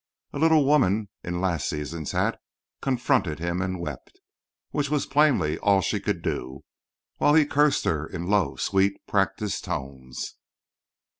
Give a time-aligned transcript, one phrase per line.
[0.33, 2.39] A little woman in a last season's hat
[2.81, 4.19] confronted him and wept,
[4.71, 6.63] which was plainly all she could do,
[7.17, 10.37] while he cursed her in low sweet, practised tones.